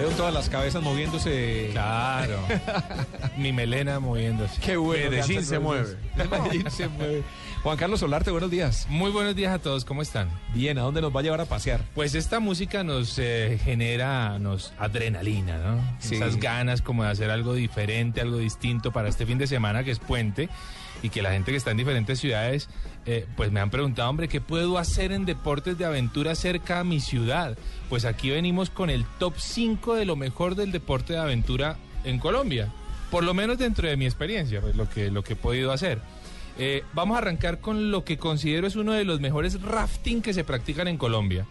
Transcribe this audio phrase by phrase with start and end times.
[0.00, 1.68] Veo todas las cabezas moviéndose.
[1.72, 2.38] Claro.
[3.36, 4.58] Mi melena moviéndose.
[4.58, 5.10] Qué bueno.
[5.10, 5.94] Medellín se mueve.
[6.30, 7.22] Medellín se mueve.
[7.62, 8.86] Juan Carlos Solarte, buenos días.
[8.88, 10.30] Muy buenos días a todos, ¿cómo están?
[10.54, 11.82] Bien, ¿a dónde nos va a llevar a pasear?
[11.94, 15.96] Pues esta música nos eh, genera nos adrenalina, ¿no?
[15.98, 16.14] Sí.
[16.14, 19.90] Esas ganas como de hacer algo diferente, algo distinto para este fin de semana que
[19.90, 20.48] es puente
[21.02, 22.70] y que la gente que está en diferentes ciudades
[23.06, 26.84] eh, pues me han preguntado, hombre, ¿qué puedo hacer en deportes de aventura cerca a
[26.84, 27.56] mi ciudad?
[27.88, 32.18] Pues aquí venimos con el top 5 de lo mejor del deporte de aventura en
[32.18, 32.72] Colombia.
[33.10, 36.00] Por lo menos dentro de mi experiencia, pues lo que, lo que he podido hacer.
[36.58, 40.34] Eh, vamos a arrancar con lo que considero es uno de los mejores rafting que
[40.34, 41.46] se practican en Colombia.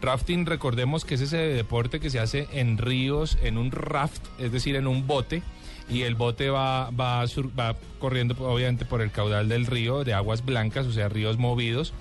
[0.00, 4.50] Rafting, recordemos que es ese deporte que se hace en ríos, en un raft, es
[4.50, 5.42] decir, en un bote,
[5.90, 7.24] y el bote va, va,
[7.58, 11.92] va corriendo obviamente por el caudal del río de aguas blancas, o sea, ríos movidos,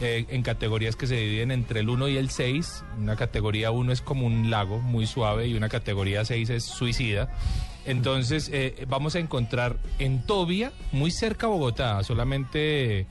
[0.00, 2.84] eh, en categorías que se dividen entre el 1 y el 6.
[2.98, 7.28] Una categoría 1 es como un lago muy suave y una categoría 6 es suicida.
[7.86, 13.06] Entonces, eh, vamos a encontrar en Tobia, muy cerca a Bogotá, solamente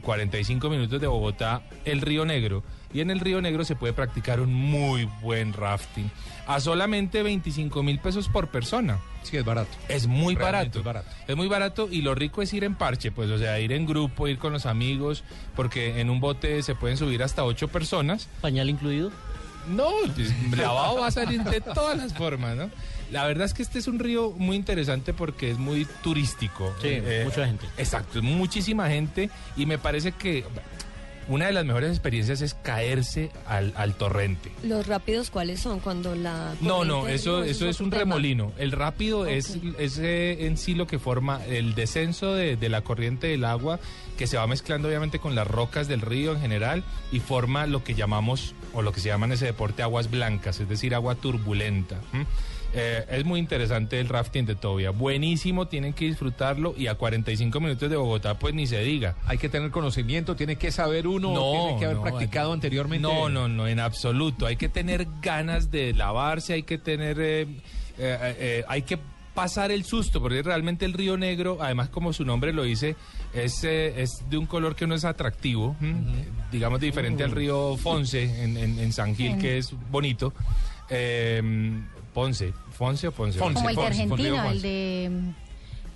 [0.00, 2.62] 45 minutos de Bogotá, el Río Negro.
[2.92, 6.10] Y en el Río Negro se puede practicar un muy buen rafting
[6.46, 8.98] a solamente 25 mil pesos por persona.
[9.22, 9.70] Sí, es barato.
[9.88, 10.80] Es muy barato.
[10.80, 11.08] es barato.
[11.26, 13.86] Es muy barato y lo rico es ir en parche, pues, o sea, ir en
[13.86, 18.28] grupo, ir con los amigos, porque en un bote se pueden subir hasta ocho personas.
[18.40, 19.12] ¿Pañal incluido?
[19.68, 22.70] No, pues, lavado va a salir de todas las formas, ¿no?
[23.12, 26.74] La verdad es que este es un río muy interesante porque es muy turístico.
[26.82, 27.66] Sí, mucha gente.
[27.76, 30.44] Exacto, es muchísima gente y me parece que
[31.28, 34.50] una de las mejores experiencias es caerse al, al torrente.
[34.62, 35.80] ¿Los rápidos cuáles son?
[35.80, 36.54] Cuando la...
[36.60, 38.00] No, no, eso, eso es un tema.
[38.02, 38.52] remolino.
[38.58, 42.82] El rápido es, es eh, en sí lo que forma el descenso de, de la
[42.82, 43.78] corriente del agua
[44.16, 47.82] que se va mezclando obviamente con las rocas del río en general y forma lo
[47.82, 51.14] que llamamos o lo que se llama en ese deporte aguas blancas, es decir, agua
[51.14, 51.96] turbulenta.
[52.74, 54.90] Eh, es muy interesante el rafting de Tobia.
[54.90, 59.14] Buenísimo, tienen que disfrutarlo y a 45 minutos de Bogotá pues ni se diga.
[59.26, 63.02] Hay que tener conocimiento, tiene que saber uno, tiene que haber no, practicado hay- anteriormente.
[63.06, 64.46] No, no, no, en absoluto.
[64.46, 67.56] Hay que tener ganas de lavarse, hay que tener, eh, eh,
[67.98, 68.98] eh, hay que
[69.34, 72.96] pasar el susto, porque realmente el río Negro, además como su nombre lo dice,
[73.34, 75.76] es, eh, es de un color que no es atractivo,
[76.50, 80.32] digamos diferente al río Fonce en, en- en San Gil, que es bonito.
[80.90, 81.42] Eh,
[82.12, 83.38] Ponce, Fonce o Ponce.
[83.38, 83.54] Fonce.
[83.54, 85.10] Como el de Argentina, el de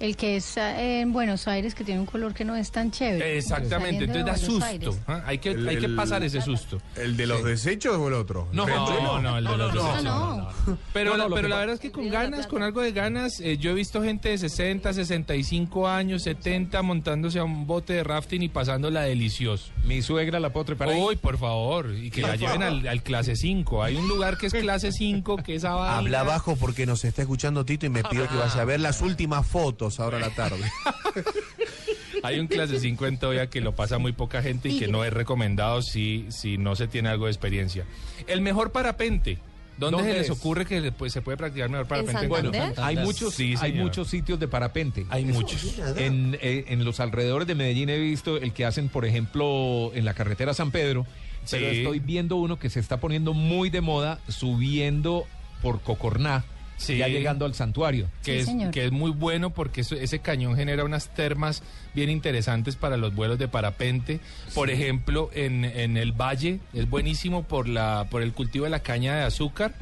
[0.01, 3.39] el que es en Buenos Aires que tiene un color que no es tan chévere.
[3.39, 4.97] Exactamente, entonces da susto.
[5.07, 5.23] ¿ah?
[5.27, 6.81] Hay que, El- hay que pasar ese susto.
[6.97, 8.49] ¿El de los desechos o el otro?
[8.53, 10.05] No, No, no, el de los No, desechos.
[10.05, 10.49] no.
[10.93, 13.39] Pero, No, la, pero que la verdad es que con ganas, con algo de ganas,
[13.41, 18.05] eh, yo he visto gente de 60, 65 años, 70 montándose a un bote de
[18.05, 19.71] rafting y pasándola delicioso.
[19.85, 20.89] Mi suegra la puedo trepar.
[20.89, 23.83] Uy, por favor, y que la lleven al, al clase 5.
[23.85, 25.99] Hay un lugar que es clase 5, que es vaina.
[25.99, 29.01] Habla abajo porque nos está escuchando Tito y me pidió que vaya a ver las
[29.03, 30.63] últimas fotos ahora a la tarde.
[32.23, 35.05] Hay un clase 5 en Toya que lo pasa muy poca gente y que no
[35.05, 37.85] es recomendado si, si no se tiene algo de experiencia.
[38.27, 39.39] El mejor parapente.
[39.79, 40.33] ¿Dónde, ¿Dónde se les es?
[40.33, 42.23] ocurre que le- pues, se puede practicar mejor parapente?
[42.23, 42.29] en?
[42.31, 42.73] Colombia?
[42.79, 45.05] Hay muchos, Sí, hay muchos sitios de parapente.
[45.11, 45.79] Hay muchos.
[45.97, 50.07] En, eh, en los alrededores de Medellín he visto el que hacen, por ejemplo, en
[50.07, 51.07] la carretera San Pedro.
[51.51, 55.27] Pero estoy viendo uno que se está poniendo muy de moda, subiendo
[55.63, 56.45] por Cocorná,
[56.77, 56.99] Sí.
[56.99, 58.09] ya llegando al santuario.
[58.23, 58.71] que, Sí, es, señor.
[58.71, 61.63] que es muy bueno porque eso- ese cañón genera unas termas
[61.95, 64.21] bien interesantes para los vuelos de parapente.
[64.55, 68.81] Por ejemplo, en, en el valle es buenísimo por, la, por el cultivo de la
[68.81, 69.75] caña de azúcar.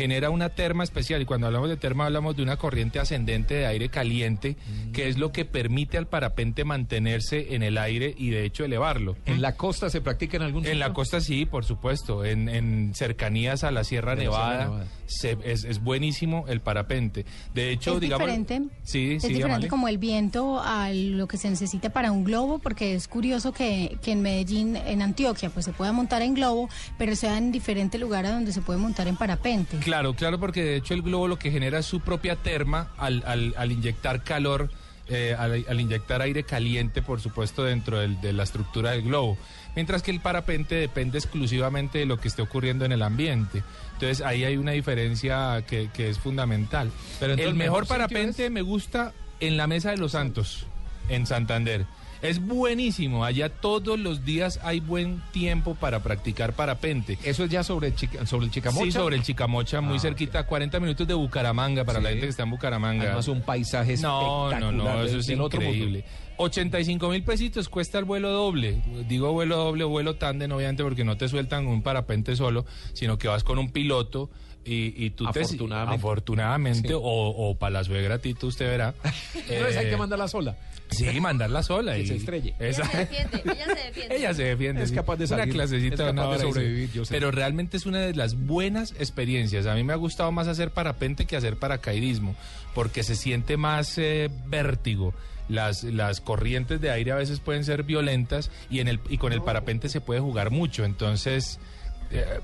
[0.00, 3.66] Genera una terma especial y cuando hablamos de terma hablamos de una corriente ascendente de
[3.66, 4.56] aire caliente
[4.92, 9.16] que es lo que permite al parapente mantenerse en el aire y de hecho elevarlo.
[9.26, 10.94] ¿En la costa se practica en algún En la sitio?
[10.94, 12.24] costa sí, por supuesto.
[12.24, 16.60] En, en cercanías a la Sierra De la Sierra Nevada, se- es, es buenísimo el
[16.60, 17.24] parapente.
[17.54, 18.26] De hecho, es digamos...
[18.26, 19.68] diferente, Sí, es sí, diferente Amalia.
[19.68, 23.98] como el viento a lo que se necesita para un globo, porque es curioso que,
[24.02, 26.68] que en Medellín, en Antioquia, pues se pueda montar en globo,
[26.98, 29.76] pero sea en diferente lugar a donde se puede montar en parapente.
[29.90, 33.22] Claro, claro, porque de hecho el globo lo que genera es su propia terma al,
[33.26, 34.70] al- al inyectar calor
[35.08, 39.36] eh, al, al inyectar aire caliente, por supuesto, dentro del- de la estructura del globo.
[39.74, 43.64] Mientras que el parapente depende exclusivamente de lo que esté ocurriendo en el ambiente.
[43.94, 46.92] Entonces ahí hay una diferencia que, que es fundamental.
[47.18, 48.50] Pero el ¿el mejor parapente es?
[48.52, 50.66] me gusta en la Mesa de los Santos,
[51.08, 51.86] en Santander.
[52.22, 57.18] Es buenísimo, allá todos los días hay buen tiempo para practicar parapente.
[57.24, 58.84] Eso es ya sobre, el Chica- sobre el Chicamocha.
[58.84, 62.30] Sí, sobre el Chicamocha, muy Ah, cerquita, 40 minutos de Bucaramanga para la gente que
[62.30, 63.04] está en Bucaramanga.
[63.04, 64.96] Además, un paisaje no, no, espectacular.
[64.96, 66.04] no, eso es increíble.
[66.36, 68.82] 85 mil pesitos cuesta el vuelo doble.
[69.08, 73.28] Digo vuelo doble, vuelo tándem, obviamente, porque no te sueltan un parapente solo, sino que
[73.28, 74.30] vas con un piloto
[74.72, 75.40] y, y tú te...
[75.40, 75.96] Afortunadamente.
[75.96, 76.94] Afortunadamente, Sí.
[76.94, 78.94] o, o para la suegra, Tito, usted verá.
[79.48, 80.56] Entonces hay Eh, que mandarla sola.
[80.90, 81.94] Sí, mandarla sola.
[81.94, 82.54] Que y, se estrelle.
[82.58, 84.16] Esa- Ella se defiende, ella se defiende.
[84.16, 84.82] ella se defiende.
[84.82, 84.94] Es sí.
[84.94, 87.14] capaz de Una salir, clasecita es de una capaz de sobrevivir, yo sé.
[87.14, 89.66] Pero realmente es una de las buenas experiencias.
[89.66, 92.34] A mí me ha gustado más hacer parapente que hacer paracaidismo,
[92.74, 95.14] porque se siente más eh, vértigo.
[95.48, 99.32] Las, las corrientes de aire a veces pueden ser violentas y, en el, y con
[99.32, 100.84] el parapente se puede jugar mucho.
[100.84, 101.60] Entonces, eh,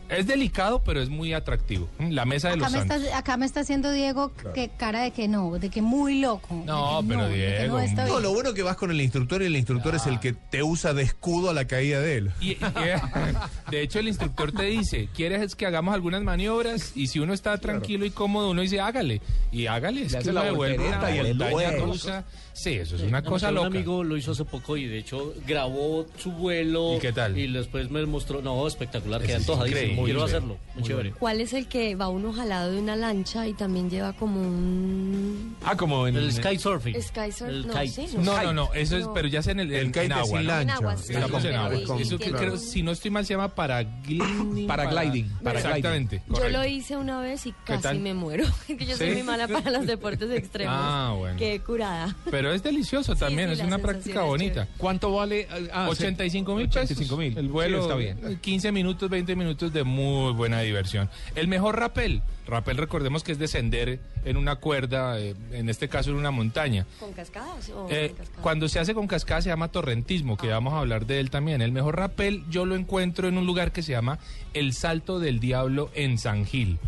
[0.09, 1.89] es delicado, pero es muy atractivo.
[1.99, 3.03] Mm, La mesa de Acá los me, santos.
[3.03, 6.63] está, acá me está haciendo Diego que cara de que no, de que muy loco.
[6.65, 9.57] No, pero Diego, no está No, lo bueno que vas con el instructor y el
[9.57, 12.31] instructor es el que te usa de escudo a la caída de él.
[12.41, 12.59] Y, y-
[13.71, 16.93] de hecho, el instructor te dice, ¿quieres que hagamos algunas maniobras?
[16.95, 19.21] Y si uno está tranquilo y cómodo, uno dice, hágale.
[19.53, 22.25] Y hágale, es Le que hace uno la devuelve una y el rusa.
[22.53, 23.67] Sí, eso es una No, cosa un loca.
[23.67, 26.97] amigo lo hizo hace poco y de hecho grabó su vuelo.
[26.97, 27.37] ¿Y qué tal?
[27.37, 29.83] Y después me mostró, no, espectacular, Ese queda es antojadísimo.
[29.83, 30.05] increíble.
[30.05, 31.11] Quiero hacerlo, muy, muy chévere.
[31.13, 35.57] ¿Cuál es el que va uno jalado de una lancha y también lleva como un
[35.65, 36.17] Ah, como en...
[36.17, 37.01] El sky surfing.
[37.03, 37.49] sky surf?
[37.51, 37.89] El No, kite.
[37.89, 40.13] sí, No, no, no, eso es, pero ya es en el, El en, kite en
[40.13, 40.25] agua.
[40.27, 40.43] sin ¿no?
[40.43, 40.63] lancha.
[40.63, 41.13] En agua, sí.
[41.15, 41.75] Estamos en agua.
[41.75, 42.39] Eso que entiendo.
[42.39, 44.67] creo, si no estoy mal, se llama paragliding.
[44.67, 45.59] Paragliding, para-.
[45.61, 46.23] Exactamente.
[46.29, 48.45] Yo lo hice una vez y casi me muero.
[48.67, 50.75] que yo soy muy mala para los deportes extremos.
[50.77, 51.39] Ah, bueno.
[51.39, 52.15] Qué curada.
[52.31, 54.69] Pero es delicioso también, es una práctica bonita.
[54.79, 55.49] ¿Cuánto vale?
[55.73, 56.83] Ah, 85 mil pesos.
[56.93, 57.39] 85 mil.
[57.39, 58.39] El vuelo está bien.
[58.41, 61.09] 15 minutos, 20 minutos de muy buena diversión.
[61.35, 62.23] El mejor rappel.
[62.47, 66.87] Rappel, recordemos que es descender en una cuerda, eh, en este caso en una montaña.
[67.01, 68.43] ¿Con cascadas o Eh, cascadas?
[68.43, 71.61] cuando se hace con cascada se llama torrentismo, que vamos a hablar de él también.
[71.63, 74.19] El mejor rappel yo lo encuentro en un lugar que se llama
[74.55, 76.79] El Salto del Diablo en San Gil.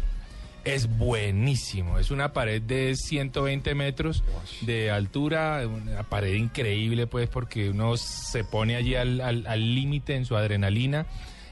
[0.64, 4.22] Es buenísimo, es una pared de 120 metros
[4.61, 10.14] de altura, una pared increíble pues porque uno se pone allí al al- al límite
[10.14, 11.06] en su adrenalina.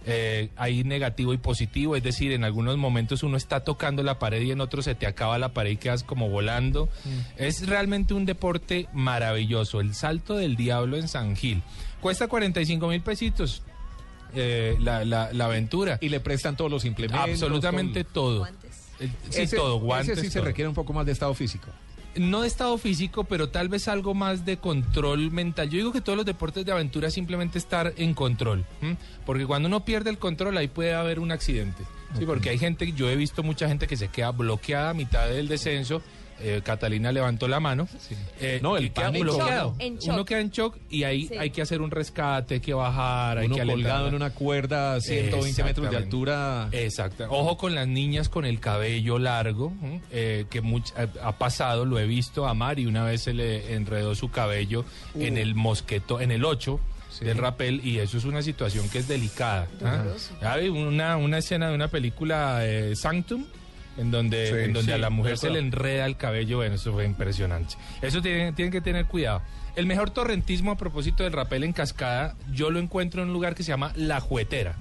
[0.08, 4.40] Eh, hay negativo y positivo, es decir, en algunos momentos uno está tocando la pared
[4.40, 6.88] y en otros se te acaba la pared y quedas como volando.
[7.36, 11.62] Es realmente un deporte maravilloso, el salto del diablo en San Gil.
[12.00, 13.62] Cuesta 45 mil pesitos
[14.34, 15.98] eh, la, la- la aventura.
[16.00, 17.28] Y le prestan todos los implementos.
[17.28, 18.38] Absolutamente todo.
[18.40, 18.82] Guantes.
[19.00, 20.18] Eh, Sí, Ese- todo, guantes.
[20.18, 21.66] Ese sí se requiere un poco más de estado físico.
[22.18, 25.68] No de estado físico, pero tal vez algo más de control mental.
[25.68, 28.64] Yo digo que todos los deportes de aventura simplemente estar en control.
[28.80, 28.96] ¿m?
[29.24, 31.84] Porque cuando uno pierde el control, ahí puede haber un accidente.
[32.18, 35.28] Sí, porque hay gente, yo he visto mucha gente que se queda bloqueada a mitad
[35.28, 36.02] del descenso.
[36.40, 37.88] Eh, Catalina levantó la mano.
[38.40, 39.74] Eh, No, el queda bloqueado.
[40.08, 41.36] Uno queda en shock y ahí Sí.
[41.38, 45.00] hay que hacer un rescate, hay que bajar, hay que colgado en una cuerda a
[45.00, 46.68] 120 metros de altura.
[46.72, 47.26] Exacto.
[47.30, 49.72] Ojo con las niñas con el cabello largo,
[50.10, 53.74] eh, que much- ha, ha pasado, lo he visto a Mari, una vez se le
[53.74, 54.84] enredó su cabello
[55.18, 56.78] en el mosqueto, en el 8
[57.20, 59.66] del rapel, y eso es una situación que es delicada.
[60.42, 63.46] Hay una, una escena de una película eh, Sanctum,
[63.96, 66.74] en donde, Sí, en donde sí, a la mujer se le enreda el cabello, bueno,
[66.74, 67.74] eso fue impresionante.
[68.02, 69.42] Eso tienen, tienen que tener cuidado.
[69.74, 73.54] El mejor torrentismo a propósito del rapel en cascada, yo lo encuentro en un lugar
[73.54, 74.74] que se llama La Juetera.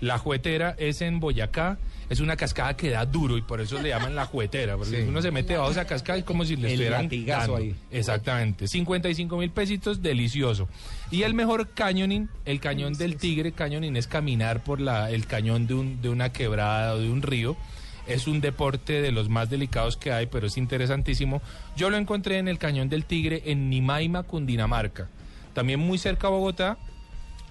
[0.00, 1.78] La Juetera es en Boyacá,
[2.10, 5.08] es una cascada que da duro y por eso le llaman La Juetera, porque Sí.
[5.08, 7.56] uno se mete bajo esa cascada es como si le El estuvieran dando.
[7.56, 7.72] ahí.
[7.92, 10.68] Exactamente, 55 mil pesitos, delicioso.
[11.12, 15.68] Y el mejor cañoning, el cañón del tigre, cañoning es caminar por la, el cañón
[15.68, 17.56] de, un, de una quebrada o de un río.
[18.06, 21.40] Es un deporte de los más delicados que hay, pero es interesantísimo.
[21.76, 25.08] Yo lo encontré en el Cañón del Tigre en Nimaima, Cundinamarca.
[25.54, 26.78] También muy cerca a Bogotá,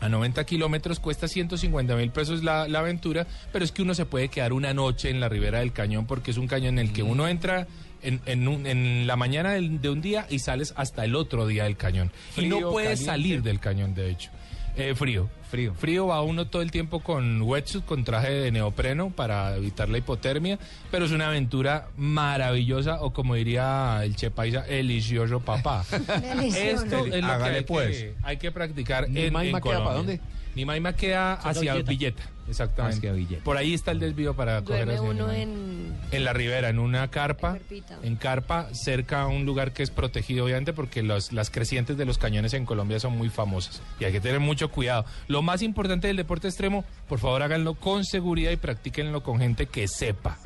[0.02, 4.06] a 90 kilómetros, cuesta 150 mil pesos la, la aventura, pero es que uno se
[4.06, 6.94] puede quedar una noche en la ribera del cañón porque es un cañón en el
[6.94, 7.68] que uno entra
[8.02, 11.66] en, en un- en la mañana de un día y sales hasta el otro día
[11.66, 12.12] del cañón.
[12.36, 13.06] y no puedes caliente.
[13.06, 14.32] salir del cañón, de hecho.
[14.76, 15.30] Eh, frío.
[15.50, 15.74] Frío.
[15.74, 19.98] Frío va uno todo el tiempo con wetsuit, con traje de neopreno para evitar la
[19.98, 20.58] hipotermia,
[20.90, 25.84] pero es una aventura maravillosa o como diría el Che Paisa, delicioso papá.
[26.22, 26.86] Delicioso.
[26.86, 27.98] Esto es lo que Hágale hay, pues.
[27.98, 30.22] que hay que practicar en, en para dónde?
[30.56, 31.90] Nimaima queda hacia Villeta.
[31.92, 32.24] Villeta.
[32.50, 32.98] exactamente.
[32.98, 33.44] Hacia Villeta.
[33.44, 35.82] Por ahí está el desvío para coger Duerme hacia uno en...
[36.12, 37.58] En la ribera, en una carpa,
[38.04, 42.04] En carpa, cerca a un lugar que es protegido, obviamente, porque los- las crecientes de
[42.06, 45.06] los cañones en Colombia son muy famosas y hay que tener mucho cuidado.
[45.28, 49.68] Lo más importante del deporte extremo, por favor háganlo con seguridad y practíquenlo con gente
[49.68, 50.38] que sepa.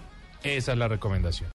[0.44, 1.50] Esa es la recomendación.